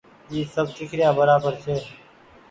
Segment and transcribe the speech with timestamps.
[0.31, 1.75] اي سب ڪيکريآن برابر ڇي۔